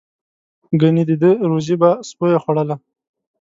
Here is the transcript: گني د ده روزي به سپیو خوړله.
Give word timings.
گني 0.81 1.03
د 1.09 1.11
ده 1.21 1.31
روزي 1.49 1.75
به 1.81 1.89
سپیو 2.09 2.41
خوړله. 2.43 2.75